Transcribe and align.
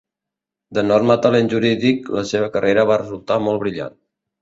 D'enorme 0.77 1.17
talent 1.27 1.53
jurídic, 1.53 2.11
la 2.19 2.25
seva 2.33 2.51
carrera 2.59 2.89
va 2.93 3.01
resultar 3.07 3.43
molt 3.49 3.67
brillant. 3.67 4.01